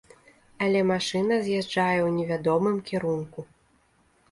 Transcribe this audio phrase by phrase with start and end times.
[0.67, 3.39] Але машына з'язджае ў невядомым кірунку.